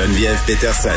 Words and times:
Geneviève 0.00 0.42
Peterson. 0.46 0.88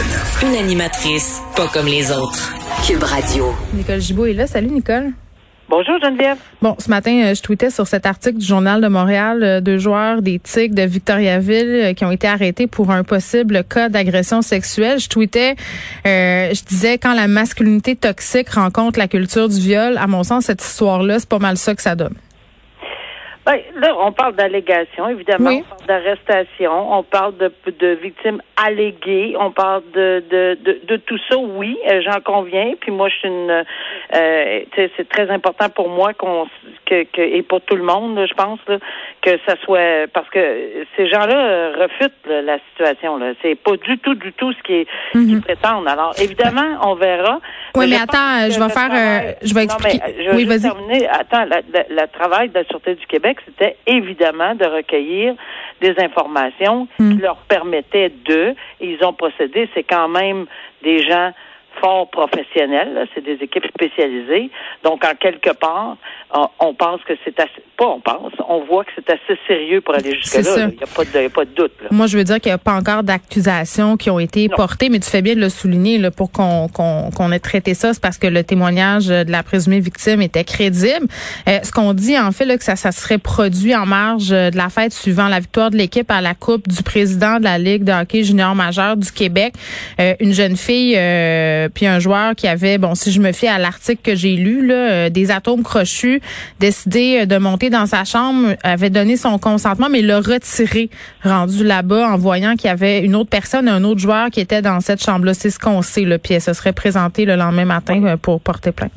Une 0.44 0.56
animatrice 0.56 1.42
pas 1.58 1.68
comme 1.68 1.88
les 1.88 2.10
autres. 2.10 2.54
Cube 2.88 3.04
Radio. 3.04 3.54
Nicole 3.74 4.00
Gibault 4.00 4.28
est 4.28 4.34
là. 4.34 4.48
Salut, 4.48 4.70
Nicole. 4.70 5.12
Bonjour 5.68 6.00
Geneviève. 6.02 6.38
Bon, 6.62 6.78
ce 6.80 6.90
matin, 6.90 7.12
euh, 7.12 7.36
je 7.36 7.42
tweetais 7.42 7.70
sur 7.70 7.86
cet 7.86 8.06
article 8.06 8.38
du 8.38 8.46
Journal 8.46 8.80
de 8.80 8.88
Montréal 8.88 9.44
euh, 9.44 9.60
deux 9.60 9.78
joueurs 9.78 10.22
des 10.22 10.40
Tigres 10.40 10.76
de 10.76 10.84
Victoriaville 10.84 11.82
euh, 11.84 11.94
qui 11.94 12.06
ont 12.06 12.12
été 12.12 12.28
arrêtés 12.28 12.66
pour 12.66 12.92
un 12.92 13.04
possible 13.04 13.66
cas 13.66 13.90
d'agression 13.90 14.42
sexuelle. 14.42 15.02
Je 15.02 15.10
tweetais, 15.10 15.58
je 16.06 16.64
disais 16.64 16.98
quand 16.98 17.14
la 17.14 17.28
masculinité 17.28 17.98
toxique 17.98 18.52
rencontre 18.52 19.00
la 19.00 19.10
culture 19.10 19.50
du 19.50 19.60
viol, 19.60 19.98
à 19.98 20.08
mon 20.08 20.24
sens, 20.24 20.46
cette 20.46 20.64
histoire-là, 20.64 21.20
c'est 21.20 21.28
pas 21.28 21.40
mal 21.40 21.58
ça 21.58 21.76
que 21.76 21.82
ça 21.82 21.96
donne. 21.96 22.16
Ben, 23.46 23.60
là, 23.76 23.94
on 24.00 24.14
parle 24.14 24.36
d'allégations, 24.36 25.10
évidemment. 25.10 25.50
On 25.50 25.62
parle 25.64 25.86
d'arrestation. 25.88 26.94
On 26.94 27.04
parle 27.04 27.36
de, 27.38 27.52
de 27.68 27.88
victimes 28.02 28.42
alléguées. 28.56 29.36
On 29.38 29.52
parle 29.52 29.84
de, 29.94 30.24
de, 30.30 30.58
de, 30.64 30.80
de 30.86 30.96
tout 30.98 31.20
ça, 31.30 31.38
oui, 31.38 31.78
euh, 31.92 32.02
j'en 32.06 32.22
conviens. 32.22 32.74
Puis 32.80 32.92
moi, 32.92 33.10
je 33.10 33.16
suis 33.16 33.28
une... 33.28 33.64
Euh, 34.16 34.60
c'est 34.96 35.10
très 35.10 35.30
important 35.30 35.70
pour 35.70 35.90
moi 35.90 36.14
qu'on 36.14 36.48
que, 36.86 37.04
que, 37.04 37.22
et 37.22 37.42
pour 37.42 37.62
tout 37.62 37.76
le 37.76 37.84
monde, 37.84 38.26
je 38.28 38.34
pense, 38.34 38.60
là, 38.68 38.78
que 39.22 39.32
ça 39.46 39.56
soit... 39.64 40.08
Parce 40.14 40.30
que 40.30 40.86
ces 40.96 41.08
gens-là 41.10 41.72
refutent 41.82 42.26
la 42.26 42.58
situation. 42.70 43.18
Là. 43.18 43.34
C'est 43.42 43.56
pas 43.56 43.76
du 43.76 43.98
tout, 44.00 44.16
du 44.16 44.32
tout 44.34 44.54
ce 44.54 44.62
qu'ils 44.64 44.86
mhm. 45.16 45.42
prétendent. 45.42 45.88
Alors, 45.88 46.14
évidemment, 46.22 46.80
on 46.84 46.96
verra. 46.96 47.40
Oui, 47.76 47.88
mais, 47.90 47.98
attends, 47.98 48.50
je 48.50 48.60
vais 48.60 48.70
faire... 48.70 48.92
Euh, 48.94 49.34
je 49.42 49.54
vais 49.54 49.64
expliquer. 49.64 50.00
je 50.18 50.30
vais 50.30 50.36
oui, 50.36 50.46
vas-y. 50.46 50.62
terminer. 50.62 51.08
Attends, 51.10 51.46
le 51.46 52.06
travail 52.08 52.50
de 52.50 52.56
la 52.56 52.64
Sûreté 52.66 52.96
du 52.96 53.06
Québec, 53.08 53.33
c'était 53.46 53.78
évidemment 53.88 54.56
de 54.56 54.66
recueillir 54.66 55.36
des 55.82 55.94
informations 56.00 56.88
qui 56.98 57.04
hmm. 57.04 57.22
leur 57.22 57.38
permettaient 57.38 58.12
de, 58.26 58.56
et 58.80 58.94
ils 58.94 59.04
ont 59.04 59.14
procédé, 59.14 59.70
c'est 59.74 59.84
quand 59.84 60.08
même 60.08 60.46
des 60.84 61.00
gens 61.04 61.32
fort 61.80 62.10
professionnels, 62.10 63.08
c'est 63.14 63.24
des 63.24 63.38
équipes 63.44 63.66
spécialisées. 63.68 64.50
Donc, 64.84 65.04
en 65.06 65.16
quelque 65.16 65.52
part, 65.52 65.98
on, 66.60 66.74
pense 66.74 67.02
que 67.04 67.14
c'est 67.24 67.40
assez, 67.40 67.64
pas 67.78 67.88
on 67.88 68.00
pense, 68.00 68.34
on 68.48 68.64
voit 68.64 68.84
que 68.84 68.92
c'est 68.96 69.10
assez 69.10 69.40
sérieux 69.48 69.82
pour 69.82 69.94
aller 69.96 70.16
jusque-là. 70.16 70.70
Il 70.70 70.78
n'y 70.78 71.26
a, 71.26 71.30
pas 71.30 71.46
de 71.46 71.52
doute. 71.52 71.72
Moi, 71.92 72.08
je 72.08 72.18
veux 72.18 72.24
dire 72.24 72.40
qu'il 72.40 72.50
n'y 72.50 72.56
a 72.56 72.58
pas 72.58 72.74
encore 72.74 73.04
d'accusations 73.04 73.98
qui 73.98 74.10
ont 74.10 74.20
été 74.20 74.50
portées, 74.50 74.90
mais 74.90 75.00
tu 75.00 75.10
fais 75.10 75.22
bien 75.22 75.36
de 75.36 75.42
le 75.42 75.50
souligner 75.50 75.98
là, 75.98 76.12
pour 76.12 76.32
qu'on 76.32 76.68
qu'on 76.68 77.32
ait 77.32 77.40
traité 77.40 77.74
ça. 77.74 77.94
C'est 77.94 78.02
parce 78.02 78.18
que 78.18 78.28
le 78.28 78.44
témoignage 78.44 79.08
de 79.08 79.32
la 79.32 79.44
présumée 79.44 79.80
victime 79.80 80.22
était 80.22 80.44
crédible. 80.44 81.08
Euh, 81.48 81.60
ce 81.64 81.72
qu'on 81.72 81.94
dit, 81.94 82.18
en 82.18 82.32
fait, 82.32 82.46
là, 82.46 82.58
que 82.58 82.64
ça, 82.64 82.76
ça 82.76 82.92
serait 82.92 83.18
produit 83.18 83.76
en 83.76 83.86
marge 83.86 84.30
de 84.30 84.58
la 84.58 84.70
fête 84.70 84.94
suivant 84.94 85.28
la 85.28 85.40
victoire 85.40 85.70
de 85.70 85.78
l'équipe 85.78 86.10
à 86.10 86.22
la 86.22 86.34
Coupe 86.34 86.68
du 86.68 86.82
président 86.84 87.38
de 87.38 87.44
la 87.44 87.58
Ligue 87.58 87.84
de 87.84 87.92
hockey 87.92 88.24
junior 88.24 88.56
majeur 88.56 88.98
du 88.98 89.12
Québec. 89.12 89.54
Euh, 90.00 90.16
une 90.20 90.34
jeune 90.34 90.56
fille... 90.56 90.96
Euh, 90.98 91.63
euh, 91.64 91.70
puis 91.74 91.86
un 91.86 92.00
joueur 92.00 92.36
qui 92.36 92.48
avait, 92.48 92.78
bon, 92.78 92.96
si 92.96 93.12
je 93.12 93.20
me 93.20 93.32
fie 93.32 93.48
à 93.48 93.58
l'article 93.58 94.02
que 94.02 94.16
j'ai 94.16 94.36
lu, 94.36 94.66
là, 94.66 94.74
euh, 94.74 95.10
des 95.10 95.32
atomes 95.32 95.64
crochus, 95.64 96.22
décidé 96.60 97.22
euh, 97.22 97.26
de 97.26 97.38
monter 97.38 97.70
dans 97.70 97.86
sa 97.86 98.04
chambre, 98.04 98.56
avait 98.64 98.90
donné 98.90 99.18
son 99.18 99.38
consentement, 99.38 99.88
mais 99.90 100.02
l'a 100.02 100.20
retiré, 100.20 100.90
rendu 101.24 101.64
là-bas 101.64 102.10
en 102.10 102.18
voyant 102.18 102.56
qu'il 102.56 102.68
y 102.68 102.74
avait 102.74 103.00
une 103.00 103.16
autre 103.16 103.30
personne, 103.30 103.68
un 103.68 103.84
autre 103.84 104.00
joueur 104.00 104.30
qui 104.30 104.40
était 104.40 104.62
dans 104.62 104.80
cette 104.80 105.04
chambre-là. 105.04 105.34
C'est 105.34 105.50
ce 105.50 105.60
qu'on 105.60 105.82
sait, 105.82 106.02
le 106.02 106.18
puis 106.18 106.36
elle 106.36 106.42
se 106.42 106.54
serait 106.54 106.74
présentée 106.74 107.26
le 107.26 107.36
lendemain 107.36 107.66
matin 107.66 108.18
pour 108.22 108.42
porter 108.42 108.72
plainte. 108.72 108.92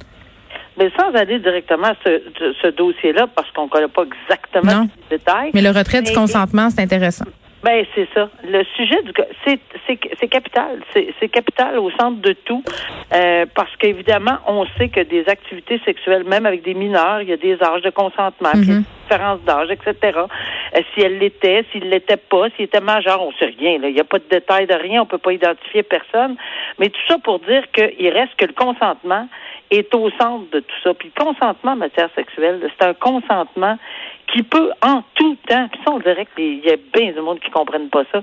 Mais 0.79 0.91
sans 0.91 1.09
aller 1.15 1.39
directement 1.39 1.89
à 1.89 1.95
ce, 2.05 2.71
dossier-là, 2.71 3.27
parce 3.35 3.51
qu'on 3.53 3.65
ne 3.65 3.69
connaît 3.69 3.89
pas 3.89 4.03
exactement 4.03 4.87
les 5.11 5.19
détails. 5.19 5.51
Mais 5.55 5.63
le 5.63 5.71
retrait 5.71 6.03
du 6.03 6.13
consentement, 6.13 6.69
c'est 6.71 6.83
intéressant. 6.83 7.25
Ben 7.67 7.85
c'est 7.97 8.07
ça. 8.15 8.31
Le 8.45 8.63
sujet 8.77 9.03
du 9.03 9.11
c'est 9.45 9.59
c'est 10.21 10.29
capital, 10.29 10.83
c'est 10.95 11.29
capital 11.29 11.81
au 11.81 11.91
centre 11.91 12.21
de 12.21 12.33
tout, 12.33 12.63
euh, 13.13 13.45
parce 13.57 13.75
qu'évidemment 13.79 14.39
on 14.47 14.67
sait 14.79 14.89
que 14.89 15.01
des 15.01 15.29
activités 15.29 15.81
sexuelles, 15.85 16.23
même 16.23 16.47
avec 16.47 16.63
des 16.63 16.75
mineurs, 16.75 17.23
il 17.23 17.29
y 17.29 17.33
a 17.33 17.37
des 17.37 17.61
âges 17.61 17.83
de 17.83 17.91
consentement, 17.91 18.51
puis 18.53 18.67
des 18.67 18.73
mhm. 18.73 18.85
différences 19.03 19.41
d'âge, 19.41 19.71
etc. 19.73 19.97
Euh, 20.17 20.81
si 20.95 21.01
elle 21.01 21.19
l'était, 21.19 21.65
s'il 21.73 21.91
l'était 21.91 22.17
pas, 22.17 22.51
s'il 22.55 22.67
était 22.67 22.81
majeur, 22.81 23.21
on 23.21 23.33
sait 23.33 23.53
rien. 23.59 23.81
Il 23.83 23.95
n'y 23.95 24.01
a 24.01 24.05
pas 24.05 24.21
de 24.21 24.29
détails 24.31 24.69
de 24.69 24.75
rien, 24.75 25.03
on 25.03 25.07
peut 25.07 25.19
pas 25.19 25.33
identifier 25.33 25.83
personne. 25.83 26.37
Mais 26.79 26.89
tout 26.91 27.01
ça 27.09 27.19
pour 27.19 27.41
dire 27.41 27.65
qu'il 27.73 28.09
reste 28.11 28.37
que 28.37 28.45
le 28.45 28.53
consentement 28.53 29.27
est 29.71 29.95
au 29.95 30.11
centre 30.11 30.51
de 30.53 30.61
tout 30.61 30.77
ça. 30.83 30.95
Puis 30.95 31.11
le 31.15 31.25
consentement 31.25 31.73
en 31.73 31.77
matière 31.77 32.11
sexuelle, 32.15 32.61
c'est 32.79 32.87
un 32.87 32.95
consentement 32.95 33.79
qui 34.33 34.43
peut 34.43 34.71
en 34.83 35.03
tout 35.15 35.37
temps, 35.49 35.69
puis 35.69 35.81
ça 35.85 35.93
on 35.93 35.99
dirait 36.01 36.27
qu'il 36.35 36.65
y 36.65 36.71
a 36.71 36.77
bien 36.93 37.13
du 37.13 37.21
monde 37.21 37.39
qui 37.41 37.49
ne 37.49 37.55
comprennent 37.55 37.91
pas 37.91 38.03
ça, 38.13 38.23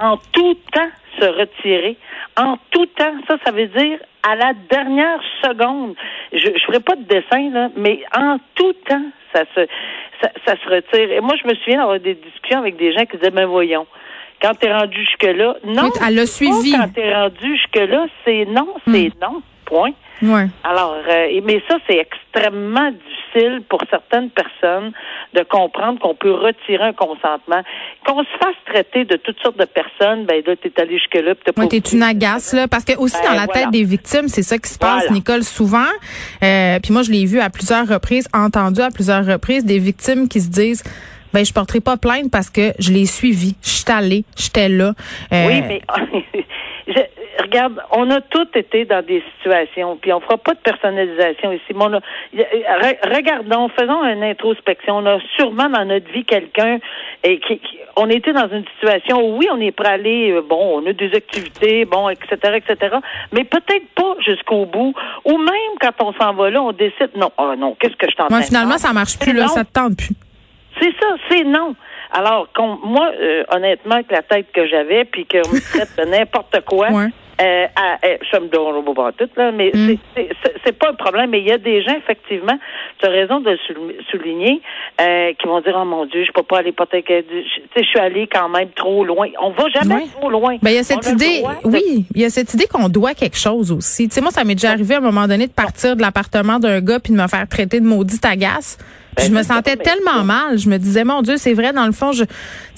en 0.00 0.16
tout 0.32 0.54
temps 0.72 0.90
se 1.20 1.26
retirer, 1.26 1.96
en 2.38 2.56
tout 2.70 2.86
temps, 2.86 3.14
ça, 3.28 3.36
ça 3.44 3.52
veut 3.52 3.66
dire 3.66 3.98
à 4.22 4.34
la 4.34 4.52
dernière 4.70 5.20
seconde. 5.42 5.94
Je 6.32 6.48
ne 6.48 6.58
ferai 6.58 6.80
pas 6.80 6.96
de 6.96 7.02
dessin, 7.02 7.50
là, 7.50 7.68
mais 7.76 8.02
en 8.16 8.38
tout 8.54 8.72
temps, 8.88 9.04
ça 9.34 9.44
se, 9.54 9.66
ça, 10.20 10.54
se 10.56 10.68
retire. 10.68 11.10
Et 11.12 11.20
moi, 11.20 11.34
je 11.42 11.48
me 11.48 11.54
souviens 11.54 11.78
d'avoir 11.78 12.00
des 12.00 12.14
discussions 12.14 12.58
avec 12.58 12.76
des 12.76 12.92
gens 12.92 13.04
qui 13.04 13.16
disaient, 13.16 13.30
ben 13.30 13.46
voyons, 13.46 13.86
quand 14.40 14.52
tu 14.58 14.66
es 14.66 14.72
rendu 14.72 14.98
jusque-là, 14.98 15.56
non. 15.64 15.90
elle 16.06 16.18
a 16.18 16.26
suivi. 16.26 16.72
Quand 16.72 16.88
tu 16.94 17.00
es 17.00 17.14
rendu 17.14 17.56
jusque-là, 17.56 18.06
c'est 18.24 18.44
non, 18.46 18.74
c'est 18.86 19.08
hmm. 19.08 19.20
non, 19.20 19.42
point. 19.64 19.92
Ouais. 20.22 20.46
Alors, 20.62 20.96
euh, 21.08 21.40
mais 21.44 21.60
ça, 21.68 21.76
c'est 21.88 21.98
extrêmement 21.98 22.90
difficile 22.90 23.62
pour 23.68 23.80
certaines 23.90 24.30
personnes 24.30 24.92
de 25.34 25.42
comprendre 25.42 25.98
qu'on 25.98 26.14
peut 26.14 26.32
retirer 26.32 26.84
un 26.84 26.92
consentement. 26.92 27.62
Qu'on 28.06 28.22
se 28.22 28.38
fasse 28.40 28.54
traiter 28.66 29.04
de 29.04 29.16
toutes 29.16 29.40
sortes 29.40 29.58
de 29.58 29.64
personnes, 29.64 30.24
ben 30.26 30.42
là, 30.46 30.54
t'es 30.56 30.72
allé 30.80 30.98
jusque-là. 30.98 31.34
T'es 31.44 31.58
ouais, 31.58 31.66
t'es 31.68 31.78
une 31.78 32.02
agace, 32.02 32.52
là. 32.52 32.68
Parce 32.68 32.84
que 32.84 32.96
aussi, 32.98 33.16
dans 33.24 33.34
la 33.34 33.46
ben, 33.46 33.52
tête 33.52 33.70
des 33.70 33.84
victimes, 33.84 34.28
c'est 34.28 34.42
ça 34.42 34.58
qui 34.58 34.70
se 34.70 34.78
passe, 34.78 35.10
Nicole, 35.10 35.42
souvent. 35.42 35.90
Euh, 36.42 36.78
puis 36.80 36.92
moi, 36.92 37.02
je 37.02 37.10
l'ai 37.10 37.24
vu 37.24 37.40
à 37.40 37.50
plusieurs 37.50 37.88
reprises, 37.88 38.28
entendu 38.32 38.80
à 38.80 38.90
plusieurs 38.90 39.26
reprises, 39.26 39.64
des 39.64 39.78
victimes 39.78 40.28
qui 40.28 40.40
se 40.40 40.50
disent 40.50 40.84
ben 41.32 41.44
je 41.44 41.52
porterai 41.54 41.80
pas 41.80 41.96
plainte 41.96 42.30
parce 42.30 42.50
que 42.50 42.72
je 42.78 42.92
l'ai 42.92 43.06
suivi, 43.06 43.56
je 43.62 43.70
suis 43.70 43.84
allée, 43.90 44.24
j'étais 44.36 44.68
là. 44.68 44.92
Euh, 45.32 45.46
oui, 45.46 45.62
mais 45.66 45.80
regarde, 47.42 47.80
on 47.90 48.10
a 48.10 48.20
tous 48.20 48.48
été 48.54 48.84
dans 48.84 49.04
des 49.04 49.22
situations, 49.36 49.96
puis 50.00 50.12
on 50.12 50.20
fera 50.20 50.36
pas 50.38 50.54
de 50.54 50.60
personnalisation 50.60 51.52
ici. 51.52 51.64
Mais 51.74 51.84
on 51.84 51.94
a, 51.94 52.00
regardons, 53.14 53.68
faisons 53.68 54.04
une 54.04 54.22
introspection. 54.24 54.96
On 54.98 55.06
a 55.06 55.18
sûrement 55.36 55.68
dans 55.68 55.84
notre 55.84 56.10
vie 56.12 56.24
quelqu'un 56.24 56.78
et 57.22 57.38
qui, 57.40 57.60
on 57.96 58.08
était 58.08 58.32
dans 58.32 58.48
une 58.48 58.64
situation 58.74 59.18
où 59.18 59.38
oui, 59.38 59.48
on 59.52 59.60
est 59.60 59.72
prêt 59.72 59.88
à 59.88 59.92
aller, 59.92 60.32
euh, 60.32 60.42
bon, 60.42 60.80
on 60.80 60.86
a 60.86 60.92
des 60.92 61.12
activités, 61.14 61.84
bon, 61.84 62.08
etc., 62.08 62.36
etc., 62.56 62.96
mais 63.32 63.44
peut-être 63.44 63.88
pas 63.94 64.14
jusqu'au 64.24 64.66
bout. 64.66 64.94
Ou 65.24 65.38
même 65.38 65.72
quand 65.80 65.92
on 66.00 66.12
s'en 66.14 66.34
va 66.34 66.50
là, 66.50 66.62
on 66.62 66.72
décide, 66.72 67.10
non, 67.16 67.30
oh 67.38 67.54
non, 67.56 67.76
qu'est-ce 67.78 67.96
que 67.96 68.10
je 68.10 68.16
t'en 68.16 68.26
Moi, 68.30 68.42
finalement, 68.42 68.78
ça 68.78 68.92
marche 68.92 69.18
plus, 69.18 69.32
là, 69.32 69.48
ça 69.48 69.64
te 69.64 69.72
tente 69.72 69.96
plus. 69.96 70.14
C'est 70.80 70.92
ça, 71.00 71.14
c'est 71.28 71.44
non. 71.44 71.74
Alors, 72.10 72.48
moi, 72.84 73.10
euh, 73.20 73.42
honnêtement, 73.50 73.96
avec 73.96 74.10
la 74.10 74.22
tête 74.22 74.46
que 74.52 74.66
j'avais, 74.66 75.04
puis 75.04 75.26
qu'on 75.26 75.38
me 75.38 75.60
traite 75.60 75.96
de 75.98 76.10
n'importe 76.10 76.60
quoi, 76.64 76.88
euh, 77.40 77.66
ça 78.30 78.40
me 78.40 78.48
donne 78.48 78.94
pas 78.94 79.12
tout, 79.12 79.28
là, 79.36 79.52
mais 79.52 79.70
mm. 79.74 79.94
c'est 80.64 80.78
pas 80.78 80.90
un 80.90 80.94
problème. 80.94 81.30
Mais 81.30 81.40
il 81.40 81.46
y 81.46 81.52
a 81.52 81.58
des 81.58 81.82
gens, 81.82 81.96
effectivement, 81.96 82.58
tu 82.98 83.06
as 83.06 83.10
raison 83.10 83.40
de 83.40 83.50
le 83.50 83.96
souligner, 84.10 84.60
euh, 85.00 85.32
qui 85.38 85.46
vont 85.46 85.60
dire 85.60 85.76
Oh 85.80 85.84
mon 85.84 86.06
Dieu, 86.06 86.24
je 86.24 86.32
peux 86.32 86.42
pas 86.42 86.58
aller 86.58 86.72
porter 86.72 87.04
je 87.76 87.82
suis 87.82 87.98
allé 87.98 88.28
quand 88.32 88.48
même 88.48 88.68
trop 88.74 89.04
loin. 89.04 89.28
On 89.40 89.50
va 89.50 89.68
jamais 89.70 90.06
trop 90.14 90.30
loin. 90.30 90.56
Ben, 90.62 90.70
il 90.70 90.76
y 90.76 90.78
a 90.78 90.82
cette 90.82 91.06
idée, 91.06 91.42
oui, 91.64 92.04
il 92.14 92.20
y 92.20 92.24
a 92.24 92.30
cette 92.30 92.52
idée 92.54 92.66
qu'on 92.66 92.88
doit 92.88 93.14
quelque 93.14 93.38
chose 93.38 93.72
aussi. 93.72 94.08
Tu 94.08 94.14
sais, 94.14 94.20
moi, 94.20 94.30
ça 94.30 94.44
m'est 94.44 94.54
déjà 94.54 94.70
arrivé 94.70 94.94
à 94.94 94.98
un 94.98 95.02
moment 95.02 95.26
donné 95.26 95.46
de 95.46 95.52
partir 95.52 95.96
de 95.96 96.02
l'appartement 96.02 96.58
d'un 96.58 96.80
gars 96.80 97.00
puis 97.00 97.12
de 97.12 97.18
me 97.18 97.26
faire 97.28 97.48
traiter 97.48 97.80
de 97.80 97.86
maudite 97.86 98.24
agace. 98.24 98.78
Ben, 99.16 99.26
je 99.26 99.32
me 99.32 99.42
sentais 99.42 99.76
tellement 99.76 100.24
mal. 100.24 100.58
Je 100.58 100.68
me 100.68 100.78
disais, 100.78 101.04
mon 101.04 101.22
Dieu, 101.22 101.36
c'est 101.36 101.54
vrai, 101.54 101.72
dans 101.72 101.86
le 101.86 101.92
fond, 101.92 102.12
je, 102.12 102.24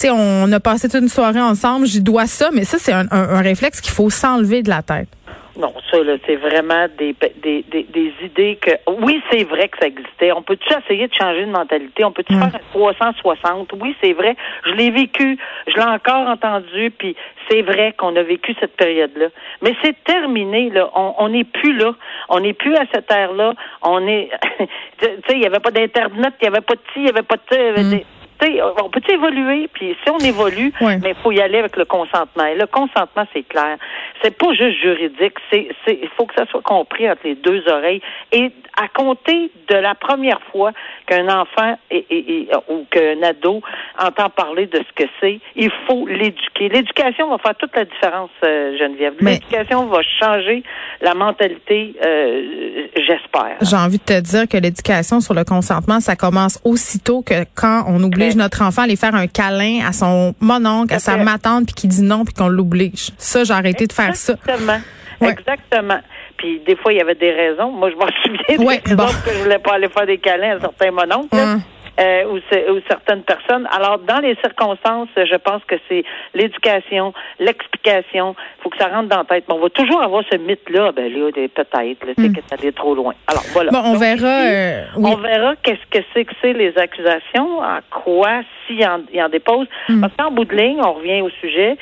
on 0.09 0.51
a 0.51 0.61
passé 0.61 0.89
toute 0.89 1.01
une 1.03 1.09
soirée 1.09 1.41
ensemble, 1.41 1.87
j'y 1.87 2.01
dois 2.01 2.27
ça, 2.27 2.51
mais 2.53 2.65
ça, 2.65 2.79
c'est 2.81 2.93
un, 2.93 3.07
un 3.11 3.41
réflexe 3.41 3.81
qu'il 3.81 3.93
faut 3.93 4.11
s'enlever 4.11 4.63
de 4.63 4.69
la 4.69 4.83
tête. 4.83 5.09
Non, 5.57 5.73
ça, 5.89 6.03
là, 6.03 6.17
c'est 6.27 6.35
vraiment 6.35 6.87
des, 6.99 7.15
des, 7.37 7.63
des, 7.63 8.13
idées 8.23 8.59
que, 8.61 8.73
oui, 8.91 9.23
c'est 9.31 9.45
vrai 9.45 9.69
que 9.69 9.79
ça 9.79 9.87
existait. 9.87 10.33
On 10.33 10.43
peut-tu 10.43 10.69
essayer 10.73 11.07
de 11.07 11.15
changer 11.15 11.47
de 11.47 11.51
mentalité? 11.51 12.05
On 12.05 12.11
peut-tu 12.11 12.35
faire 12.35 12.55
un 12.55 12.59
360? 12.73 13.71
Oui, 13.81 13.95
c'est 14.03 14.15
vrai. 14.15 14.37
Je 14.67 14.73
l'ai 14.73 14.91
vécu. 14.91 15.39
Je 15.69 15.75
l'ai 15.75 15.85
encore 15.85 16.29
entendu. 16.29 16.91
Puis 16.91 17.15
c'est 17.49 17.63
vrai 17.63 17.95
qu'on 17.97 18.17
a 18.17 18.23
vécu 18.25 18.55
cette 18.59 18.77
période-là. 18.77 19.27
Mais 19.63 19.77
c'est 19.83 20.03
terminé, 20.03 20.71
là. 20.71 20.91
On 20.95 21.29
n'est 21.29 21.45
plus 21.45 21.77
là. 21.77 21.95
On 22.29 22.41
n'est 22.41 22.53
plus 22.53 22.75
à 22.75 22.85
cette 22.93 23.11
ère-là. 23.11 23.55
On 23.83 24.07
est, 24.09 24.31
tu 24.99 25.07
sais, 25.07 25.35
il 25.35 25.41
n'y 25.41 25.47
avait 25.47 25.61
pas 25.61 25.71
d'Internet, 25.71 26.35
il 26.41 26.49
n'y 26.49 26.49
avait 26.49 26.65
pas 26.65 26.75
de 26.75 26.81
ci, 26.93 27.01
il 27.01 27.03
n'y 27.05 27.11
avait 27.11 27.23
pas 27.23 27.37
de, 27.37 28.01
on 28.83 28.91
peut 28.91 29.03
évoluer, 29.09 29.69
puis 29.73 29.97
si 30.03 30.11
on 30.11 30.19
évolue, 30.19 30.73
mais 30.81 31.11
il 31.11 31.15
faut 31.23 31.33
y 31.33 31.41
aller 31.41 31.59
avec 31.59 31.77
le 31.77 31.85
consentement. 31.85 32.47
Et 32.47 32.55
le 32.55 32.67
consentement, 32.67 33.27
c'est 33.33 33.47
clair. 33.47 33.77
C'est 34.23 34.37
pas 34.37 34.53
juste 34.53 34.81
juridique, 34.81 35.35
c'est, 35.51 35.69
il 35.87 36.09
faut 36.17 36.27
que 36.27 36.35
ça 36.35 36.47
soit 36.47 36.63
compris 36.63 37.11
entre 37.11 37.23
les 37.25 37.35
deux 37.35 37.63
oreilles. 37.69 38.01
Et 38.33 38.53
à 38.77 38.89
compter 38.89 39.51
de 39.69 39.77
la 39.77 39.95
première 39.95 40.41
fois 40.51 40.73
qu'un 41.07 41.29
enfant 41.29 41.79
et, 41.91 42.49
ou 42.69 42.85
qu'un 42.91 43.23
ado 43.23 43.61
entend 43.99 44.31
parler 44.31 44.67
de 44.67 44.79
ce 44.79 45.05
que 45.05 45.09
c'est, 45.21 45.41
il 45.55 45.71
faut 45.87 46.07
l'éduquer. 46.07 46.69
L'éducation 46.69 47.29
va 47.31 47.39
faire 47.39 47.55
toute 47.57 47.75
la 47.77 47.85
différence, 47.85 48.31
euh, 48.45 48.77
Geneviève. 48.79 49.15
L'éducation 49.21 49.87
va 49.87 50.01
changer 50.03 50.63
la 51.01 51.15
mentalité, 51.15 51.95
euh, 52.05 52.87
j'espère. 52.97 53.57
J'ai 53.61 53.77
envie 53.77 53.99
de 53.99 54.05
te 54.05 54.21
dire 54.21 54.49
que 54.49 54.57
l'éducation 54.57 55.21
sur 55.21 55.35
le 55.35 55.45
consentement, 55.45 56.01
ça 56.01 56.17
commence 56.17 56.61
aussitôt 56.65 57.23
que 57.23 57.45
quand 57.55 57.85
on 57.89 58.03
oblige 58.03 58.34
notre 58.37 58.63
enfant 58.63 58.83
à 58.83 58.85
aller 58.85 58.97
faire 58.97 59.15
un 59.15 59.27
câlin 59.27 59.81
à 59.87 59.93
son 59.93 60.35
mononcle, 60.41 60.95
à 60.95 60.99
sa 60.99 61.17
matante, 61.17 61.67
puis 61.67 61.75
qui 61.75 61.89
dit 61.89 62.03
non, 62.03 62.25
puis 62.25 62.35
qu'on 62.35 62.49
l'oblige. 62.49 63.11
Ça, 63.19 63.45
j'ai 63.45 63.55
arrêté 63.55 63.87
de 63.87 63.93
faire 63.93 64.17
ça. 64.17 64.35
Exactement. 64.35 64.81
Exactement. 65.21 66.01
Puis 66.37 66.61
des 66.67 66.77
fois, 66.77 66.93
il 66.93 66.99
y 66.99 67.01
avait 67.01 67.15
des 67.15 67.31
raisons. 67.31 67.71
Moi, 67.71 67.91
je 67.91 67.97
m'en 67.97 68.07
souviens 68.25 68.59
des 68.59 68.81
raisons 68.91 69.23
que 69.25 69.33
je 69.33 69.43
voulais 69.43 69.59
pas 69.59 69.75
aller 69.75 69.89
faire 69.89 70.07
des 70.07 70.19
câlins 70.19 70.57
à 70.57 70.61
certains 70.61 70.91
mononcles. 70.91 71.37
Hum. 71.37 71.63
Euh, 72.01 72.25
ou, 72.25 72.37
ou, 72.39 72.81
certaines 72.89 73.23
personnes. 73.23 73.69
Alors, 73.71 74.01
dans 74.01 74.19
les 74.19 74.35
circonstances, 74.37 75.09
je 75.17 75.37
pense 75.37 75.63
que 75.65 75.77
c'est 75.89 76.05
l'éducation, 76.35 77.13
l'explication. 77.39 78.35
Il 78.59 78.63
faut 78.63 78.71
que 78.71 78.79
ça 78.79 78.89
rentre 78.89 79.09
dans 79.09 79.19
la 79.19 79.25
tête. 79.25 79.45
on 79.49 79.61
va 79.61 79.71
toujours 79.71 80.03
avoir 80.03 80.25
ce 80.29 80.37
mythe-là. 80.37 80.91
Ben 80.91 81.13
là, 81.13 81.31
peut-être, 81.33 82.07
c'est 82.19 82.29
mm. 82.29 82.33
que 82.33 82.41
ça 82.49 82.57
allait 82.59 82.73
trop 82.73 82.97
loin. 82.97 83.15
Alors, 83.29 83.45
voilà. 83.53 83.71
Bon, 83.71 83.83
on 83.85 83.97
verra. 83.97 84.27
Euh, 84.27 84.85
on 84.97 85.17
verra 85.17 85.55
qu'est-ce 85.63 85.87
que 85.89 86.05
c'est 86.13 86.25
que 86.25 86.35
c'est 86.43 86.53
les 86.53 86.77
accusations, 86.77 87.63
à 87.63 87.81
quoi, 87.91 88.43
s'il 88.67 88.85
en, 88.85 89.03
en 89.17 89.29
dépose. 89.29 89.69
Mm. 89.89 90.01
Parce 90.01 90.13
qu'en 90.17 90.33
bout 90.33 90.47
de 90.47 90.57
ligne, 90.57 90.81
on 90.83 90.95
revient 90.95 91.23
au 91.23 91.31
sujet, 91.41 91.77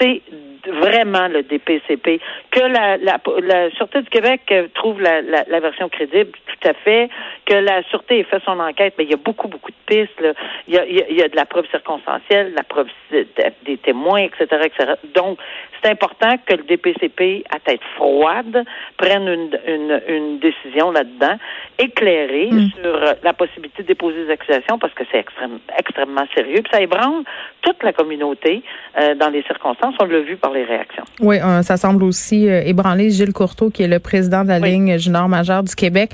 c'est 0.00 0.22
vraiment 0.66 1.28
le 1.28 1.42
DPCP. 1.42 2.20
Que 2.50 2.60
la, 2.60 2.96
la, 2.96 3.20
la 3.42 3.70
Sûreté 3.72 4.02
du 4.02 4.08
Québec 4.08 4.42
euh, 4.50 4.68
trouve 4.74 5.00
la, 5.00 5.22
la, 5.22 5.44
la, 5.48 5.60
version 5.60 5.88
crédible, 5.88 6.32
tout 6.46 6.68
à 6.68 6.74
fait. 6.74 7.08
Que 7.46 7.54
la 7.54 7.82
Sûreté 7.84 8.20
ait 8.20 8.24
fait 8.24 8.42
son 8.44 8.58
enquête, 8.58 8.94
mais 8.98 9.04
il 9.04 9.10
y 9.10 9.14
a 9.14 9.18
beaucoup, 9.18 9.48
beaucoup 9.48 9.70
de 9.70 9.76
pistes. 9.86 10.20
Là. 10.20 10.32
Il, 10.66 10.74
y 10.74 10.78
a, 10.78 10.86
il, 10.86 11.16
y 11.16 11.22
a, 11.22 11.28
de 11.28 11.36
la 11.36 11.46
preuve 11.46 11.68
circonstancielle, 11.70 12.50
de 12.52 12.56
la 12.56 12.64
preuve 12.64 12.88
des 13.10 13.76
témoins, 13.78 14.22
etc., 14.22 14.46
etc. 14.64 14.92
Donc, 15.14 15.38
c'est 15.82 15.90
important 15.90 16.36
que 16.44 16.54
le 16.54 16.64
DPCP, 16.64 17.44
à 17.50 17.60
tête 17.60 17.80
froide, 17.94 18.64
prenne 18.96 19.28
une, 19.28 19.58
une, 19.66 20.02
une 20.08 20.38
décision 20.38 20.90
là-dedans, 20.90 21.36
éclairée 21.78 22.50
mm. 22.50 22.70
sur 22.80 23.00
la 23.22 23.32
possibilité 23.32 23.82
de 23.82 23.88
déposer 23.88 24.24
des 24.24 24.30
accusations, 24.32 24.78
parce 24.78 24.92
que 24.94 25.04
c'est 25.10 25.18
extrêmement, 25.18 25.60
extrêmement 25.78 26.26
sérieux. 26.34 26.62
Puis 26.62 26.72
ça 26.72 26.80
ébranle 26.80 27.22
toute 27.62 27.82
la 27.82 27.92
communauté 27.92 28.62
euh, 28.98 29.14
dans 29.14 29.28
les 29.28 29.42
circonstances. 29.42 29.94
On 30.00 30.04
l'a 30.04 30.20
vu 30.20 30.36
par 30.36 30.47
les 30.50 30.64
réactions. 30.64 31.04
Oui, 31.20 31.38
euh, 31.38 31.62
ça 31.62 31.76
semble 31.76 32.04
aussi 32.04 32.48
euh, 32.48 32.62
ébranler 32.64 33.10
Gilles 33.10 33.32
Courteau, 33.32 33.70
qui 33.70 33.82
est 33.82 33.88
le 33.88 33.98
président 33.98 34.42
de 34.42 34.48
la 34.48 34.58
ligne 34.58 34.98
junior 34.98 35.28
majeure 35.28 35.62
du 35.62 35.74
Québec, 35.74 36.10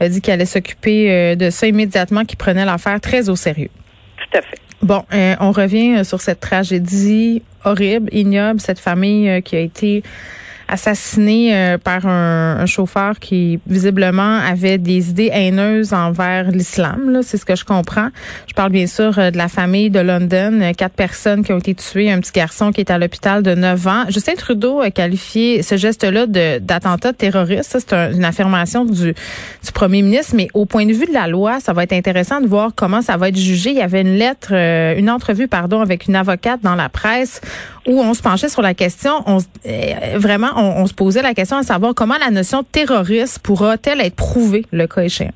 a 0.00 0.08
dit 0.08 0.20
qu'il 0.20 0.32
allait 0.32 0.44
s'occuper 0.44 1.36
de 1.36 1.50
ça 1.50 1.66
immédiatement, 1.66 2.24
qu'il 2.24 2.38
prenait 2.38 2.64
l'affaire 2.64 3.00
très 3.00 3.28
au 3.28 3.36
sérieux. 3.36 3.70
Tout 4.16 4.38
à 4.38 4.42
fait. 4.42 4.58
Bon, 4.82 5.02
on 5.40 5.50
revient 5.50 6.04
sur 6.04 6.20
cette 6.20 6.40
tragédie 6.40 7.42
horrible, 7.64 8.08
ignoble, 8.12 8.60
cette 8.60 8.78
famille 8.78 9.42
qui 9.42 9.56
a 9.56 9.60
été 9.60 10.02
assassiné 10.68 11.54
euh, 11.54 11.78
par 11.78 12.06
un, 12.06 12.66
chauffeur 12.66 13.18
qui 13.18 13.58
visiblement 13.66 14.38
avait 14.38 14.78
des 14.78 15.10
idées 15.10 15.30
haineuses 15.32 15.94
envers 15.94 16.50
l'islam. 16.50 17.20
C'est 17.22 17.38
ce 17.38 17.46
que 17.46 17.56
je 17.56 17.64
comprends. 17.64 18.08
Je 18.46 18.52
parle 18.52 18.70
bien 18.70 18.86
sûr 18.86 19.18
euh, 19.18 19.30
de 19.30 19.38
la 19.38 19.48
famille 19.48 19.90
de 19.90 20.00
London, 20.00 20.60
euh, 20.60 20.72
quatre 20.74 20.94
personnes 20.94 21.44
qui 21.44 21.52
ont 21.52 21.58
été 21.58 21.74
tuées, 21.74 22.12
un 22.12 22.20
petit 22.20 22.32
garçon 22.32 22.70
qui 22.70 22.80
est 22.80 22.90
à 22.90 22.98
l'hôpital 22.98 23.42
de 23.42 23.54
9 23.54 23.86
ans. 23.86 24.04
Justin 24.08 24.34
Trudeau 24.34 24.80
a 24.80 24.90
qualifié 24.90 25.62
ce 25.62 25.76
geste-là 25.76 26.26
d'attentat 26.26 27.14
terroriste. 27.14 27.78
C'est 27.78 27.94
une 27.94 28.24
affirmation 28.24 28.84
du, 28.84 29.14
du 29.14 29.72
premier 29.72 30.02
ministre, 30.02 30.34
mais 30.36 30.48
au 30.52 30.66
point 30.66 30.84
de 30.84 30.92
vue 30.92 31.06
de 31.06 31.14
la 31.14 31.26
loi, 31.26 31.60
ça 31.60 31.72
va 31.72 31.84
être 31.84 31.94
intéressant 31.94 32.40
de 32.40 32.46
voir 32.46 32.72
comment 32.76 33.00
ça 33.00 33.16
va 33.16 33.30
être 33.30 33.38
jugé. 33.38 33.70
Il 33.70 33.76
y 33.76 33.82
avait 33.82 34.02
une 34.02 34.16
lettre, 34.16 34.52
une 34.52 35.08
entrevue, 35.08 35.48
pardon, 35.48 35.80
avec 35.80 36.06
une 36.06 36.16
avocate 36.16 36.60
dans 36.62 36.74
la 36.74 36.88
presse 36.88 37.40
où 37.88 38.00
on 38.00 38.14
se 38.14 38.22
penchait 38.22 38.48
sur 38.48 38.62
la 38.62 38.74
question. 38.74 39.10
On, 39.26 39.38
vraiment, 40.16 40.50
on, 40.56 40.86
se 40.86 40.94
posait 40.94 41.22
la 41.22 41.34
question 41.34 41.56
à 41.56 41.62
savoir 41.62 41.94
comment 41.94 42.18
la 42.20 42.30
notion 42.30 42.60
de 42.60 42.66
terroriste 42.66 43.40
pourra-t-elle 43.40 44.00
être 44.00 44.16
prouvée, 44.16 44.64
le 44.72 44.86
cas 44.86 45.02
échéant? 45.02 45.32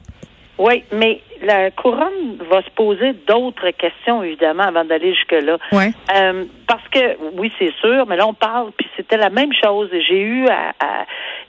Oui, 0.58 0.84
mais 0.93 1.20
la 1.43 1.70
couronne 1.72 2.38
va 2.49 2.62
se 2.62 2.70
poser 2.70 3.14
d'autres 3.26 3.70
questions, 3.70 4.22
évidemment, 4.22 4.62
avant 4.62 4.84
d'aller 4.84 5.12
jusque-là. 5.14 5.58
Ouais. 5.72 5.90
Euh, 6.14 6.44
parce 6.69 6.87
que, 6.88 7.16
oui, 7.34 7.52
c'est 7.58 7.72
sûr, 7.81 8.06
mais 8.06 8.16
là, 8.16 8.26
on 8.28 8.34
parle, 8.34 8.70
puis 8.78 8.88
c'était 8.96 9.16
la 9.16 9.31
même 9.31 9.52
chose. 9.52 9.88
J'ai 9.90 10.20
eu, 10.20 10.46
à, 10.49 10.72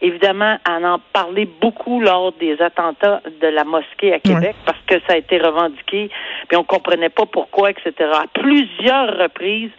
évidemment, 0.01 0.57
à 0.65 0.79
en 0.79 0.99
parler 1.13 1.47
beaucoup 1.61 2.01
lors 2.01 2.31
des 2.33 2.59
attentats 2.61 3.21
de 3.39 3.47
la 3.47 3.63
mosquée 3.63 4.13
à 4.13 4.19
Québec, 4.19 4.55
parce 4.65 4.79
que 4.87 4.95
ça 5.07 5.13
a 5.13 5.17
été 5.17 5.37
revendiqué, 5.37 6.09
puis 6.47 6.57
on 6.57 6.63
comprenait 6.63 7.09
pas 7.09 7.25
pourquoi, 7.27 7.69
etc. 7.69 7.93
À 7.99 8.25
plusieurs 8.33 9.17
reprises, 9.19 9.71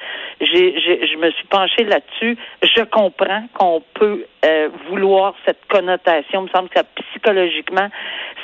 j'ai, 0.44 1.06
je 1.06 1.16
me 1.16 1.30
suis 1.30 1.46
penchée 1.46 1.84
là-dessus. 1.84 2.36
Je 2.62 2.82
comprends 2.84 3.46
qu'on 3.54 3.82
peut 3.94 4.26
euh, 4.44 4.68
vouloir 4.88 5.34
cette 5.46 5.64
connotation. 5.68 6.42
Il 6.42 6.44
me 6.44 6.48
semble 6.48 6.68
que 6.68 6.80
psychologiquement, 7.10 7.88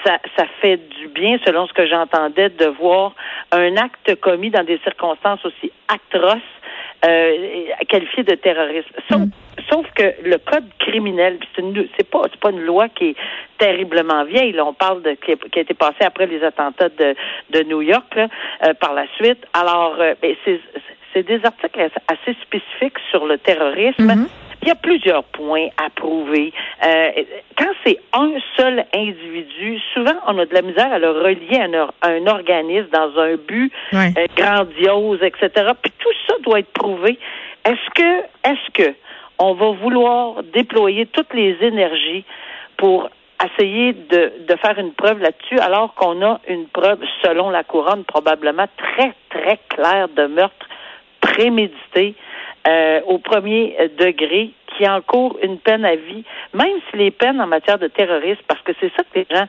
ça, 0.04 0.18
ça 0.36 0.44
fait 0.60 0.76
du 0.76 1.08
bien, 1.08 1.38
selon 1.44 1.66
ce 1.66 1.72
que 1.72 1.86
j'entendais, 1.86 2.48
de 2.50 2.66
voir 2.66 3.14
un 3.52 3.76
acte 3.76 4.14
commis 4.20 4.50
dans 4.50 4.64
des 4.64 4.78
circonstances 4.78 5.44
aussi 5.44 5.72
atroces 5.88 6.40
euh, 7.04 7.64
qualifié 7.88 8.22
de 8.24 8.34
terrorisme. 8.34 8.90
Sauf, 9.08 9.20
mm. 9.20 9.30
sauf, 9.70 9.86
que 9.94 10.14
le 10.22 10.36
code 10.38 10.68
criminel, 10.78 11.38
c'est 11.56 12.10
pas 12.10 12.22
c'est 12.30 12.40
pas 12.40 12.50
une 12.50 12.60
loi 12.60 12.88
qui 12.88 13.10
est 13.10 13.16
terriblement 13.58 14.24
vieille. 14.24 14.52
Là, 14.52 14.66
on 14.66 14.74
parle 14.74 15.02
de 15.02 15.12
qui 15.12 15.32
a, 15.32 15.60
été 15.60 15.74
passée 15.74 16.04
après 16.04 16.26
les 16.26 16.42
attentats 16.44 16.90
de, 16.90 17.14
de 17.50 17.62
New 17.62 17.80
York 17.80 18.18
euh, 18.18 18.74
par 18.74 18.92
la 18.92 19.06
suite. 19.16 19.46
Alors, 19.54 19.96
euh, 19.98 20.14
ben, 20.20 20.34
c'est 20.44 20.60
c'est 21.12 21.22
des 21.22 21.40
articles 21.44 21.90
assez 22.08 22.36
spécifiques 22.42 22.98
sur 23.10 23.26
le 23.26 23.38
terrorisme. 23.38 24.06
Mm-hmm. 24.06 24.28
Il 24.62 24.68
y 24.68 24.70
a 24.70 24.74
plusieurs 24.74 25.24
points 25.24 25.68
à 25.78 25.88
prouver. 25.88 26.52
Euh, 26.84 27.10
quand 27.56 27.70
c'est 27.84 27.98
un 28.12 28.32
seul 28.58 28.84
individu, 28.94 29.78
souvent 29.94 30.16
on 30.26 30.38
a 30.38 30.44
de 30.44 30.52
la 30.52 30.60
misère 30.60 30.92
à 30.92 30.98
le 30.98 31.10
relier 31.10 31.58
à 31.58 32.08
un, 32.08 32.26
organisme 32.26 32.88
dans 32.92 33.18
un 33.18 33.36
but 33.36 33.72
euh, 33.94 34.10
grandiose, 34.36 35.20
etc. 35.22 35.72
Puis 35.80 35.92
tout 35.98 36.12
ça 36.28 36.34
doit 36.42 36.58
être 36.58 36.72
prouvé. 36.72 37.18
Est-ce 37.64 37.90
que, 37.94 38.20
est-ce 38.44 38.70
que 38.74 38.94
on 39.38 39.54
va 39.54 39.70
vouloir 39.70 40.42
déployer 40.42 41.06
toutes 41.06 41.32
les 41.32 41.56
énergies 41.62 42.24
pour 42.76 43.08
essayer 43.42 43.94
de, 43.94 44.32
de 44.46 44.56
faire 44.56 44.78
une 44.78 44.92
preuve 44.92 45.20
là-dessus, 45.20 45.58
alors 45.58 45.94
qu'on 45.94 46.22
a 46.22 46.40
une 46.46 46.66
preuve, 46.66 47.00
selon 47.24 47.48
la 47.48 47.64
couronne, 47.64 48.04
probablement 48.04 48.66
très, 48.76 49.14
très 49.30 49.58
claire 49.70 50.08
de 50.08 50.26
meurtre 50.26 50.66
prémédité 51.32 52.14
euh, 52.66 53.00
au 53.06 53.18
premier 53.18 53.76
degré 53.98 54.50
qui 54.76 54.88
encourt 54.88 55.38
une 55.42 55.58
peine 55.58 55.84
à 55.84 55.96
vie, 55.96 56.24
même 56.54 56.78
si 56.90 56.96
les 56.96 57.10
peines 57.10 57.40
en 57.40 57.46
matière 57.46 57.78
de 57.78 57.88
terrorisme, 57.88 58.40
parce 58.46 58.60
que 58.62 58.72
c'est 58.80 58.92
ça 58.96 59.02
que 59.02 59.18
les 59.18 59.26
gens 59.30 59.46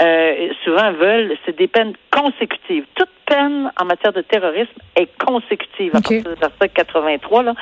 euh, 0.00 0.48
souvent 0.64 0.92
veulent, 0.92 1.36
c'est 1.44 1.56
des 1.56 1.68
peines 1.68 1.94
consécutives. 2.10 2.84
Toute 2.94 3.08
peine 3.26 3.70
en 3.80 3.84
matière 3.84 4.12
de 4.12 4.22
terrorisme 4.22 4.72
est 4.96 5.08
consécutive 5.18 5.94
à 5.94 6.00
partir 6.00 6.24
de 6.24 6.36
l'article 6.40 6.70
83. 6.74 7.42
Là. 7.42 7.54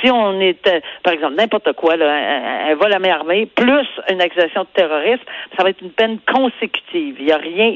Si 0.00 0.10
on 0.10 0.40
est, 0.40 0.66
euh, 0.66 0.80
par 1.02 1.12
exemple, 1.12 1.34
n'importe 1.34 1.72
quoi, 1.72 1.96
là, 1.96 2.70
un, 2.70 2.74
vol 2.74 2.92
à 2.92 2.98
main 2.98 3.10
armée, 3.10 3.46
plus 3.46 3.86
une 4.10 4.20
accusation 4.20 4.62
de 4.62 4.68
terrorisme, 4.74 5.22
ça 5.56 5.64
va 5.64 5.70
être 5.70 5.82
une 5.82 5.90
peine 5.90 6.18
consécutive. 6.32 7.16
Il 7.18 7.26
n'y 7.26 7.32
a 7.32 7.36
rien, 7.36 7.72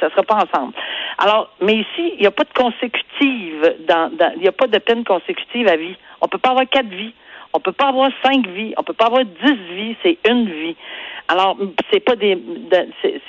ça 0.00 0.06
ne 0.06 0.10
sera 0.10 0.22
pas 0.22 0.36
ensemble. 0.36 0.72
Alors, 1.18 1.50
mais 1.60 1.74
ici, 1.74 2.14
il 2.14 2.20
n'y 2.20 2.26
a 2.26 2.30
pas 2.30 2.44
de 2.44 2.52
consécutive, 2.54 3.74
dans, 3.88 4.10
il 4.36 4.42
n'y 4.42 4.48
a 4.48 4.52
pas 4.52 4.66
de 4.66 4.78
peine 4.78 5.04
consécutive 5.04 5.68
à 5.68 5.76
vie. 5.76 5.96
On 6.20 6.28
peut 6.28 6.38
pas 6.38 6.50
avoir 6.50 6.68
quatre 6.68 6.88
vies. 6.88 7.14
On 7.52 7.60
peut 7.60 7.72
pas 7.72 7.88
avoir 7.88 8.10
cinq 8.22 8.46
vies. 8.48 8.74
On 8.76 8.82
peut 8.82 8.92
pas 8.92 9.06
avoir 9.06 9.24
dix 9.24 9.58
vies. 9.74 9.96
C'est 10.02 10.18
une 10.28 10.46
vie. 10.46 10.76
Alors, 11.28 11.56
c'est 11.92 12.00
pas 12.00 12.14
des. 12.14 12.38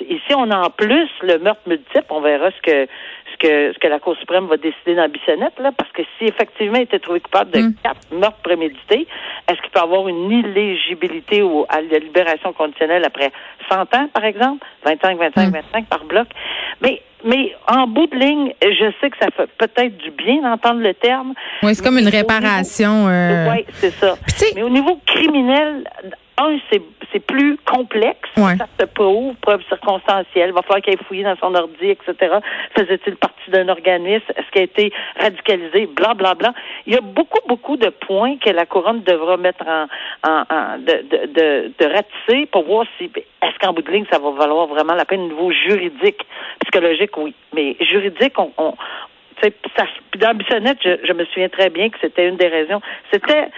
ici, 0.08 0.34
on 0.36 0.50
a 0.50 0.58
en 0.58 0.70
plus 0.70 1.08
le 1.22 1.38
meurtre 1.38 1.62
multiple. 1.66 2.06
On 2.10 2.20
verra 2.20 2.50
ce 2.50 2.62
que 2.62 2.86
ce 3.32 3.36
que 3.38 3.72
ce 3.72 3.78
que 3.78 3.88
la 3.88 3.98
Cour 3.98 4.16
suprême 4.18 4.46
va 4.46 4.56
décider 4.56 4.94
dans 4.94 5.08
Bissonnette, 5.08 5.58
là, 5.58 5.72
parce 5.76 5.90
que 5.92 6.02
si 6.18 6.26
effectivement 6.26 6.76
il 6.76 6.82
était 6.82 7.00
trouvé 7.00 7.20
coupable 7.20 7.50
de 7.50 7.60
mm. 7.60 7.74
quatre 7.82 8.12
meurtres 8.12 8.42
prémédités, 8.42 9.06
est-ce 9.48 9.60
qu'il 9.62 9.70
peut 9.70 9.80
avoir 9.80 10.06
une 10.08 10.30
illégibilité 10.30 11.42
ou 11.42 11.66
à 11.68 11.80
la 11.80 11.98
libération 11.98 12.52
conditionnelle 12.52 13.04
après 13.04 13.32
100 13.68 13.80
ans, 13.94 14.08
par 14.12 14.24
exemple, 14.24 14.64
25, 14.84 15.18
25, 15.18 15.52
25 15.52 15.86
par 15.86 16.04
bloc? 16.04 16.28
Mais 16.80 17.02
mais 17.24 17.52
en 17.66 17.88
bout 17.88 18.06
de 18.06 18.16
ligne, 18.16 18.52
je 18.62 18.92
sais 19.00 19.10
que 19.10 19.16
ça 19.20 19.28
fait 19.36 19.48
peut-être 19.58 19.96
du 19.98 20.12
bien 20.12 20.40
d'entendre 20.42 20.80
le 20.80 20.94
terme. 20.94 21.34
Oui, 21.64 21.74
c'est 21.74 21.82
comme 21.82 21.98
une 21.98 22.08
réparation. 22.08 23.08
Euh... 23.08 23.50
Oui, 23.50 23.64
c'est 23.72 23.90
ça. 23.90 24.14
mais 24.54 24.62
au 24.62 24.68
niveau 24.68 25.00
criminel, 25.04 25.82
un, 26.38 26.58
c'est 26.70 26.80
plus 27.18 27.56
complexe. 27.64 28.28
Ça 28.34 28.66
se 28.78 28.86
prouve, 28.86 29.34
preuve 29.36 29.62
circonstancielle. 29.68 30.50
Il 30.50 30.52
va 30.52 30.62
falloir 30.62 30.82
qu'il 30.82 30.94
ait 30.94 31.04
fouillé 31.06 31.24
dans 31.24 31.36
son 31.36 31.54
ordi, 31.54 31.90
etc. 31.90 32.36
Faisait-il 32.76 33.16
partie 33.16 33.50
d'un 33.50 33.68
organisme? 33.68 34.26
Est-ce 34.36 34.50
qu'il 34.52 34.60
a 34.60 34.64
été 34.64 34.92
radicalisé? 35.18 35.86
Bla, 35.86 36.14
bla, 36.14 36.34
bla. 36.34 36.52
Il 36.86 36.92
y 36.94 36.96
a 36.96 37.00
beaucoup, 37.00 37.40
beaucoup 37.48 37.76
de 37.76 37.88
points 37.88 38.36
que 38.36 38.50
la 38.50 38.66
couronne 38.66 39.02
devra 39.02 39.36
mettre 39.36 39.64
en, 39.66 39.86
en, 40.28 40.78
de, 40.78 41.02
de, 41.08 41.26
de, 41.26 41.72
de 41.78 41.86
ratisser 41.86 42.46
pour 42.46 42.64
voir 42.64 42.84
si, 42.98 43.04
est-ce 43.04 43.58
qu'en 43.58 43.72
bout 43.72 43.82
de 43.82 43.90
ligne, 43.90 44.06
ça 44.10 44.18
va 44.18 44.30
valoir 44.30 44.66
vraiment 44.66 44.94
la 44.94 45.04
peine 45.04 45.22
au 45.22 45.28
niveau 45.28 45.50
juridique? 45.50 46.20
Psychologique, 46.60 47.16
oui. 47.16 47.34
Mais 47.54 47.76
juridique, 47.80 48.38
on, 48.38 48.52
on 48.58 48.74
ça, 49.76 49.84
dans 50.18 50.34
Bissonnette, 50.34 50.78
je, 50.84 50.98
je 51.06 51.12
me 51.12 51.24
souviens 51.26 51.48
très 51.48 51.70
bien 51.70 51.88
que 51.90 51.96
c'était 52.00 52.28
une 52.28 52.36
des 52.36 52.48
raisons. 52.48 52.80
C'était 53.12 53.50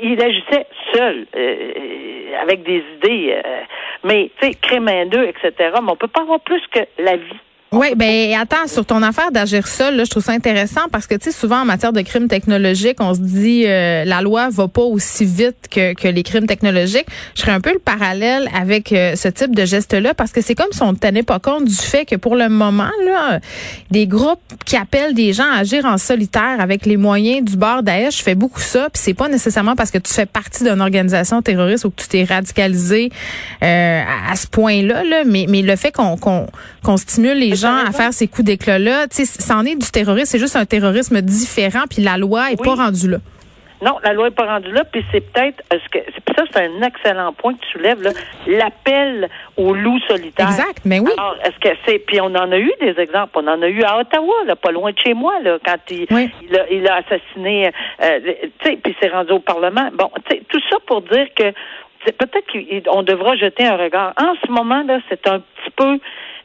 il 0.00 0.22
agissait 0.22 0.66
seul, 0.94 1.26
euh, 1.36 2.40
avec 2.40 2.62
des 2.62 2.82
idées. 2.96 3.40
Euh, 3.44 3.60
mais, 4.04 4.30
tu 4.40 4.48
sais, 4.48 4.54
crémendeux, 4.54 5.24
etc. 5.28 5.52
Mais 5.82 5.90
on 5.90 5.96
peut 5.96 6.08
pas 6.08 6.22
avoir 6.22 6.40
plus 6.40 6.62
que 6.68 6.80
la 6.98 7.16
vie. 7.16 7.40
Oui, 7.72 7.94
ben 7.96 8.34
attends, 8.38 8.66
sur 8.66 8.84
ton 8.84 9.02
affaire 9.02 9.32
d'agir 9.32 9.66
seul, 9.66 9.96
là, 9.96 10.04
je 10.04 10.10
trouve 10.10 10.22
ça 10.22 10.32
intéressant 10.32 10.82
parce 10.92 11.06
que 11.06 11.14
tu 11.14 11.30
sais 11.30 11.32
souvent 11.32 11.62
en 11.62 11.64
matière 11.64 11.94
de 11.94 12.02
crimes 12.02 12.28
technologiques, 12.28 12.98
on 13.00 13.14
se 13.14 13.20
dit 13.20 13.64
euh, 13.66 14.04
la 14.04 14.20
loi 14.20 14.50
va 14.50 14.68
pas 14.68 14.82
aussi 14.82 15.24
vite 15.24 15.68
que, 15.70 15.94
que 15.94 16.06
les 16.06 16.22
crimes 16.22 16.46
technologiques. 16.46 17.06
Je 17.34 17.40
ferais 17.40 17.52
un 17.52 17.62
peu 17.62 17.72
le 17.72 17.78
parallèle 17.78 18.46
avec 18.54 18.92
euh, 18.92 19.16
ce 19.16 19.28
type 19.28 19.56
de 19.56 19.64
geste-là 19.64 20.12
parce 20.12 20.32
que 20.32 20.42
c'est 20.42 20.54
comme 20.54 20.70
si 20.72 20.82
on 20.82 20.92
ne 20.92 20.98
tenait 20.98 21.22
pas 21.22 21.38
compte 21.38 21.64
du 21.64 21.74
fait 21.74 22.04
que 22.04 22.16
pour 22.16 22.36
le 22.36 22.50
moment 22.50 22.90
là, 23.06 23.40
des 23.90 24.06
groupes 24.06 24.40
qui 24.66 24.76
appellent 24.76 25.14
des 25.14 25.32
gens 25.32 25.50
à 25.50 25.60
agir 25.60 25.86
en 25.86 25.96
solitaire 25.96 26.60
avec 26.60 26.84
les 26.84 26.98
moyens 26.98 27.42
du 27.42 27.56
bord 27.56 27.82
Daesh, 27.82 28.22
je 28.22 28.34
beaucoup 28.34 28.60
ça, 28.60 28.90
puis 28.92 29.00
c'est 29.02 29.14
pas 29.14 29.28
nécessairement 29.28 29.76
parce 29.76 29.90
que 29.90 29.98
tu 29.98 30.12
fais 30.12 30.26
partie 30.26 30.64
d'une 30.64 30.82
organisation 30.82 31.40
terroriste 31.40 31.86
ou 31.86 31.90
que 31.90 32.02
tu 32.02 32.08
t'es 32.08 32.24
radicalisé 32.24 33.10
euh, 33.62 34.02
à, 34.30 34.36
ce 34.36 34.46
point-là, 34.46 35.04
là, 35.04 35.22
mais 35.24 35.46
mais 35.48 35.62
le 35.62 35.76
fait 35.76 35.90
qu'on 35.90 36.18
qu'on 36.18 36.48
qu'on 36.82 36.96
stimule 36.96 37.38
les 37.38 37.54
à 37.68 37.92
faire 37.92 38.12
ces 38.12 38.28
coups 38.28 38.44
d'éclat-là. 38.44 39.06
C'en 39.10 39.64
est 39.64 39.76
du 39.76 39.90
terrorisme, 39.90 40.26
c'est 40.26 40.38
juste 40.38 40.56
un 40.56 40.64
terrorisme 40.64 41.20
différent, 41.20 41.84
puis 41.88 42.02
la 42.02 42.18
loi 42.18 42.50
est 42.52 42.62
pas 42.62 42.74
rendue 42.74 43.10
là. 43.10 43.18
Non, 43.82 43.98
la 44.04 44.12
loi 44.12 44.28
est 44.28 44.30
pas 44.30 44.46
rendue 44.46 44.70
là, 44.70 44.84
puis 44.84 45.04
c'est 45.10 45.20
peut-être 45.20 45.60
ce 45.72 45.88
que 45.88 45.98
ça 46.36 46.44
c'est 46.52 46.60
un 46.60 46.82
excellent 46.82 47.32
point 47.32 47.54
que 47.54 47.60
tu 47.64 47.72
soulèves 47.72 48.00
là, 48.00 48.10
l'appel 48.46 49.28
au 49.56 49.74
loup 49.74 49.98
solitaire. 50.06 50.46
Exact, 50.46 50.82
mais 50.84 51.00
oui. 51.00 51.10
Alors, 51.18 51.36
est-ce 51.44 51.58
que 51.58 51.76
c'est 51.84 51.98
puis 51.98 52.20
on 52.20 52.26
en 52.26 52.52
a 52.52 52.58
eu 52.58 52.72
des 52.80 52.94
exemples, 53.00 53.30
on 53.34 53.48
en 53.48 53.60
a 53.60 53.68
eu 53.68 53.82
à 53.82 53.98
Ottawa, 53.98 54.34
là, 54.46 54.54
pas 54.54 54.70
loin 54.70 54.92
de 54.92 54.98
chez 55.00 55.14
moi 55.14 55.34
là, 55.42 55.58
quand 55.64 55.78
il, 55.90 56.06
il, 56.70 56.88
a, 56.88 56.94
assassiné 56.94 57.72
euh, 58.00 58.20
tu 58.60 58.70
sais, 58.70 58.78
puis 58.82 58.94
c'est 59.00 59.08
rendu 59.08 59.32
au 59.32 59.40
parlement. 59.40 59.90
Bon, 59.94 60.10
tu 60.28 60.36
sais, 60.36 60.42
tout 60.48 60.60
ça 60.70 60.76
pour 60.86 61.02
dire 61.02 61.26
que 61.34 61.50
peut-être 62.12 62.84
qu'on 62.84 63.02
devra 63.02 63.34
jeter 63.34 63.66
un 63.66 63.76
regard. 63.76 64.12
En 64.16 64.34
ce 64.46 64.50
moment 64.52 64.84
là, 64.84 65.00
c'est 65.08 65.26
un 65.26 65.40
petit 65.40 65.70
peu 65.74 65.98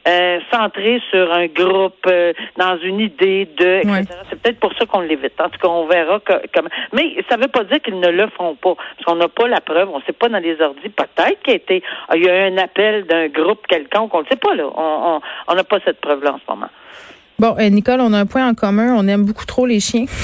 euh, 0.08 0.40
centré 0.50 1.02
sur 1.10 1.32
un 1.32 1.46
groupe, 1.46 2.06
euh, 2.06 2.32
dans 2.56 2.78
une 2.78 3.00
idée 3.00 3.46
de, 3.56 3.78
etc. 3.78 4.06
C'est 4.30 4.40
peut-être 4.40 4.60
pour 4.60 4.72
ça 4.74 4.86
qu'on 4.86 5.00
l'évite. 5.00 5.40
En 5.40 5.48
tout 5.50 5.58
cas, 5.58 5.68
on 5.68 5.86
verra 5.86 6.20
comment. 6.54 6.70
Mais 6.92 7.16
ça 7.28 7.36
ne 7.36 7.42
veut 7.42 7.48
pas 7.48 7.64
dire 7.64 7.80
qu'ils 7.82 8.00
ne 8.00 8.08
le 8.08 8.26
feront 8.28 8.54
pas, 8.54 8.74
parce 8.74 9.04
qu'on 9.04 9.16
n'a 9.16 9.28
pas 9.28 9.48
la 9.48 9.60
preuve. 9.60 9.90
On 9.90 9.98
ne 9.98 10.04
sait 10.04 10.12
pas 10.12 10.28
dans 10.28 10.38
les 10.38 10.60
ordis. 10.60 10.88
Peut-être 10.88 11.42
qu'il 11.42 11.52
y 11.52 11.56
a 11.56 11.56
été, 11.56 11.82
il 12.14 12.24
y 12.24 12.28
a 12.28 12.48
eu 12.48 12.52
un 12.52 12.58
appel 12.58 13.04
d'un 13.04 13.28
groupe 13.28 13.66
quelconque. 13.66 14.14
On 14.14 14.22
ne 14.22 14.26
sait 14.26 14.36
pas 14.36 14.54
là. 14.54 14.64
On 14.74 15.54
n'a 15.54 15.64
pas 15.64 15.78
cette 15.84 16.00
preuve 16.00 16.24
là 16.24 16.34
en 16.34 16.38
ce 16.38 16.50
moment. 16.50 16.68
Bon, 17.40 17.54
euh, 17.56 17.68
Nicole, 17.68 18.00
on 18.00 18.12
a 18.14 18.18
un 18.18 18.26
point 18.26 18.48
en 18.48 18.54
commun. 18.54 18.96
On 18.96 19.06
aime 19.06 19.24
beaucoup 19.24 19.46
trop 19.46 19.64
les 19.64 19.80
chiens. 19.80 20.06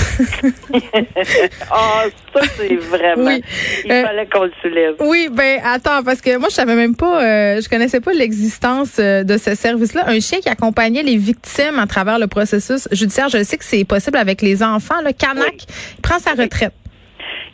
Ah, 1.70 2.04
ça, 2.32 2.40
c'est 2.56 2.74
vraiment. 2.76 3.26
Oui. 3.26 3.42
Il 3.84 3.92
euh, 3.92 4.04
fallait 4.04 4.26
qu'on 4.26 4.44
le 4.44 4.52
soulève. 4.60 4.94
Oui, 5.00 5.28
ben 5.30 5.60
attends, 5.64 6.02
parce 6.02 6.20
que 6.20 6.36
moi, 6.38 6.48
je 6.48 6.54
savais 6.54 6.74
même 6.74 6.94
pas, 6.94 7.22
euh, 7.22 7.60
je 7.60 7.68
connaissais 7.68 8.00
pas 8.00 8.12
l'existence 8.12 8.96
de 8.96 9.38
ce 9.38 9.54
service-là. 9.54 10.04
Un 10.08 10.20
chien 10.20 10.40
qui 10.40 10.48
accompagnait 10.48 11.02
les 11.02 11.16
victimes 11.16 11.78
à 11.78 11.86
travers 11.86 12.18
le 12.18 12.26
processus 12.26 12.88
judiciaire. 12.92 13.28
Je 13.28 13.42
sais 13.42 13.56
que 13.56 13.64
c'est 13.64 13.84
possible 13.84 14.16
avec 14.16 14.42
les 14.42 14.62
enfants. 14.62 15.00
Le 15.04 15.12
Canac 15.12 15.66
prend 16.02 16.18
sa 16.18 16.32
retraite. 16.32 16.72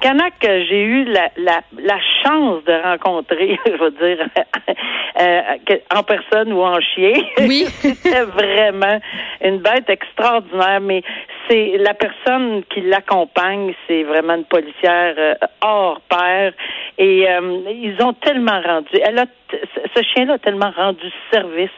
Canac, 0.01 0.35
j'ai 0.41 0.83
eu 0.83 1.05
la, 1.05 1.31
la, 1.37 1.61
la, 1.79 1.99
chance 2.23 2.65
de 2.65 2.83
rencontrer, 2.83 3.59
je 3.67 3.73
veux 3.73 3.91
dire, 3.91 4.27
euh, 5.21 5.77
en 5.95 6.03
personne 6.03 6.53
ou 6.53 6.63
en 6.63 6.81
chien. 6.81 7.13
Oui. 7.41 7.67
C'était 7.81 8.23
vraiment 8.23 8.99
une 9.43 9.59
bête 9.59 9.89
extraordinaire, 9.89 10.81
mais 10.81 11.03
c'est 11.49 11.77
la 11.79 11.95
personne 11.95 12.63
qui 12.71 12.81
l'accompagne, 12.81 13.75
c'est 13.87 14.03
vraiment 14.05 14.35
une 14.35 14.45
policière 14.45 15.15
euh, 15.19 15.35
hors 15.61 16.01
pair. 16.03 16.53
Et 16.97 17.29
euh, 17.29 17.61
ils 17.71 17.97
ont 18.03 18.15
tellement 18.15 18.61
rendu, 18.61 18.89
elle 19.05 19.19
a, 19.19 19.27
ce 19.95 20.03
chien-là 20.03 20.35
a 20.35 20.39
tellement 20.39 20.71
rendu 20.75 21.07
service. 21.33 21.71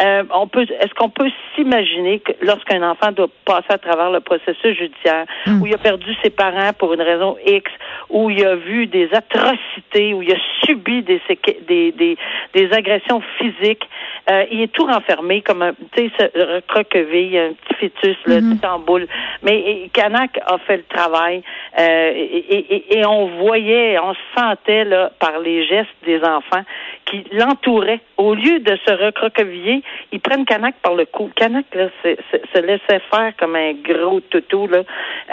Euh, 0.00 0.24
on 0.34 0.46
peut, 0.46 0.66
est-ce 0.80 0.94
qu'on 0.94 1.08
peut 1.08 1.30
s'imaginer 1.54 2.20
que 2.20 2.32
lorsqu'un 2.42 2.82
enfant 2.82 3.12
doit 3.12 3.28
passer 3.44 3.70
à 3.70 3.78
travers 3.78 4.10
le 4.10 4.20
processus 4.20 4.76
judiciaire, 4.76 5.26
hmm. 5.46 5.62
où 5.62 5.66
il 5.66 5.74
a 5.74 5.78
perdu 5.78 6.14
ses 6.22 6.30
parents 6.30 6.72
pour 6.78 6.92
une 6.94 7.02
raison 7.02 7.36
X, 7.46 7.70
où 8.10 8.30
il 8.30 8.44
a 8.44 8.56
vu 8.56 8.86
des 8.86 9.08
atrocités, 9.12 10.14
où 10.14 10.22
il 10.22 10.32
a 10.32 10.38
subi 10.64 11.02
des 11.02 11.20
des, 11.66 11.92
des, 11.92 12.16
des 12.54 12.72
agressions 12.72 13.22
physiques, 13.38 13.88
euh, 14.30 14.44
il 14.50 14.62
est 14.62 14.72
tout 14.72 14.84
renfermé 14.84 15.40
comme 15.42 15.62
un, 15.62 15.72
tu 15.92 16.10
sais, 16.18 16.30
recroquevillé, 16.34 17.40
un 17.40 17.52
petit 17.52 17.74
fœtus, 17.80 18.16
là, 18.26 18.40
tout 18.40 18.66
en 18.66 18.78
boule. 18.78 19.06
Mais 19.42 19.88
Kanak 19.92 20.38
a 20.46 20.58
fait 20.58 20.78
le 20.78 20.84
travail 20.84 21.42
euh, 21.78 22.12
et, 22.14 22.98
et, 22.98 23.06
on 23.06 23.26
voyait, 23.38 23.98
on 23.98 24.14
sentait 24.36 24.84
là 24.84 25.10
par 25.18 25.38
les 25.38 25.66
gestes 25.66 25.88
des 26.04 26.22
enfants 26.22 26.64
qui 27.06 27.24
l'entouraient. 27.32 28.00
Au 28.16 28.34
lieu 28.34 28.58
de 28.58 28.76
se 28.84 28.92
recroqueviller, 28.92 29.82
ils 30.12 30.20
prennent 30.20 30.44
Canac 30.44 30.74
par 30.82 30.94
le 30.94 31.06
cou. 31.06 31.30
Canac 31.34 31.64
là, 31.74 31.88
se 32.02 32.58
laissait 32.60 33.00
faire 33.10 33.32
comme 33.38 33.56
un 33.56 33.72
gros 33.72 34.20
toutou 34.20 34.66
là, 34.66 34.82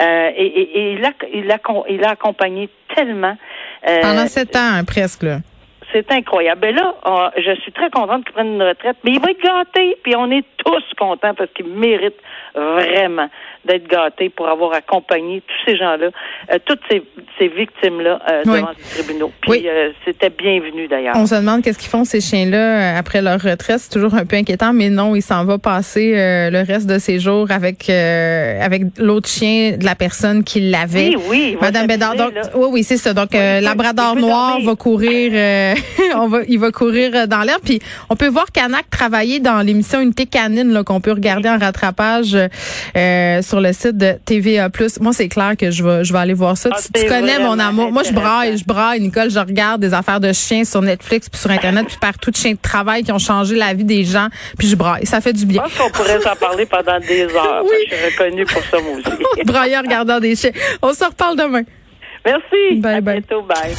euh, 0.00 0.30
et, 0.36 0.46
et, 0.46 0.92
il 0.92 1.04
a 1.04 1.10
il 1.32 1.50
a 1.50 1.58
il 1.90 2.04
a 2.04 2.10
accompagné 2.10 2.68
tellement. 2.94 3.36
Euh, 3.88 4.00
Pendant 4.00 4.26
sept 4.26 4.56
ans 4.56 4.78
hein, 4.78 4.84
presque 4.84 5.24
là. 5.24 5.38
C'est 5.92 6.10
incroyable. 6.10 6.60
Ben 6.60 6.74
là, 6.74 7.30
je 7.36 7.54
suis 7.60 7.70
très 7.70 7.90
contente 7.90 8.24
qu'il 8.24 8.32
prenne 8.32 8.54
une 8.54 8.62
retraite, 8.62 8.96
mais 9.04 9.12
il 9.12 9.20
va 9.20 9.30
être 9.30 9.40
gâté, 9.40 9.96
puis 10.02 10.16
on 10.16 10.28
est 10.30 10.44
tous 10.56 10.82
contents 10.98 11.34
parce 11.34 11.50
qu'il 11.52 11.66
mérite 11.66 12.16
vraiment 12.54 13.28
d'être 13.64 13.88
gâté 13.88 14.28
pour 14.28 14.48
avoir 14.48 14.74
accompagné 14.74 15.42
tous 15.46 15.70
ces 15.70 15.76
gens-là, 15.76 16.08
euh, 16.52 16.58
toutes 16.64 16.80
ces, 16.90 17.02
ces 17.38 17.48
victimes-là 17.48 18.20
euh, 18.30 18.44
devant 18.44 18.70
les 18.76 19.02
tribunaux. 19.02 19.32
Puis 19.40 19.68
euh, 19.68 19.90
c'était 20.04 20.30
bienvenu 20.30 20.86
d'ailleurs. 20.86 21.14
On 21.16 21.26
se 21.26 21.34
demande 21.34 21.62
qu'est-ce 21.62 21.78
qu'ils 21.78 21.88
font 21.88 22.04
ces 22.04 22.20
chiens-là 22.20 22.96
après 22.96 23.22
leur 23.22 23.40
retraite. 23.40 23.78
C'est 23.78 23.92
toujours 23.92 24.14
un 24.14 24.26
peu 24.26 24.36
inquiétant, 24.36 24.72
mais 24.72 24.90
non, 24.90 25.16
il 25.16 25.22
s'en 25.22 25.44
va 25.44 25.58
passer 25.58 26.12
le 26.14 26.64
reste 26.64 26.86
de 26.86 26.98
ses 26.98 27.18
jours 27.18 27.50
avec 27.50 27.88
avec 27.88 28.82
l'autre 28.98 29.28
chien 29.28 29.76
de 29.78 29.84
la 29.84 29.94
personne 29.94 30.44
qui 30.44 30.60
l'avait. 30.60 31.16
Oui, 31.16 31.24
oui. 31.28 31.58
Madame 31.60 31.86
Bédard. 31.86 32.16
Donc, 32.16 32.32
oui, 32.54 32.66
oui, 32.70 32.82
c'est 32.84 32.96
ça. 32.96 33.14
Donc, 33.14 33.32
Labrador 33.32 34.16
noir 34.16 34.60
va 34.60 34.74
courir, 34.74 35.32
on 36.16 36.28
va, 36.28 36.40
il 36.48 36.58
va 36.58 36.70
courir 36.70 37.26
dans 37.28 37.42
l'air. 37.42 37.58
Puis, 37.64 37.80
on 38.10 38.16
peut 38.16 38.28
voir 38.28 38.46
Canac 38.52 38.90
travailler 38.90 39.40
dans 39.40 39.60
l'émission 39.62 40.00
Unité 40.00 40.26
canine 40.26 40.82
qu'on 40.84 41.00
peut 41.00 41.12
regarder 41.12 41.48
en 41.48 41.58
rattrapage 41.58 42.36
sur 43.42 43.54
sur 43.54 43.60
le 43.60 43.72
site 43.72 43.96
de 43.96 44.14
TVA+. 44.24 44.68
Moi, 45.00 45.12
c'est 45.12 45.28
clair 45.28 45.52
que 45.56 45.70
je 45.70 45.84
vais, 45.84 46.02
je 46.04 46.12
vais 46.12 46.18
aller 46.18 46.34
voir 46.34 46.56
ça. 46.56 46.70
Ah, 46.72 46.78
tu, 46.92 47.06
connais 47.06 47.38
mon 47.38 47.56
amour. 47.60 47.92
Moi, 47.92 48.02
je 48.02 48.12
braille, 48.12 48.58
je 48.58 48.64
braille, 48.64 49.00
Nicole. 49.00 49.30
Je 49.30 49.38
regarde 49.38 49.80
des 49.80 49.94
affaires 49.94 50.18
de 50.18 50.32
chiens 50.32 50.64
sur 50.64 50.82
Netflix, 50.82 51.28
puis 51.28 51.38
sur 51.38 51.52
Internet, 51.52 51.86
puis 51.86 51.98
partout 52.00 52.32
de 52.32 52.36
chiens 52.36 52.54
de 52.54 52.58
travail 52.60 53.04
qui 53.04 53.12
ont 53.12 53.20
changé 53.20 53.54
la 53.54 53.72
vie 53.72 53.84
des 53.84 54.02
gens, 54.02 54.26
puis 54.58 54.66
je 54.66 54.74
braille. 54.74 55.06
Ça 55.06 55.20
fait 55.20 55.32
du 55.32 55.46
bien. 55.46 55.62
Je 55.68 55.76
pense 55.76 55.86
qu'on 55.86 55.90
pourrait 55.92 56.20
s'en 56.20 56.34
parler 56.34 56.66
pendant 56.66 56.98
des 56.98 57.22
heures. 57.22 57.62
oui. 57.62 57.86
Je 57.88 57.94
suis 57.94 58.06
reconnue 58.06 58.44
pour 58.44 58.62
ça, 58.64 58.78
moi 58.80 58.96
aussi. 58.98 59.44
Brailler 59.44 59.78
en 59.78 59.82
regardant 59.82 60.18
des 60.18 60.34
chiens. 60.34 60.50
On 60.82 60.92
se 60.92 61.04
reparle 61.04 61.36
demain. 61.38 61.62
Merci. 62.26 62.80
Bye, 62.80 62.94
à 62.94 63.00
bye. 63.00 63.20
bientôt. 63.20 63.42
Bye. 63.42 63.74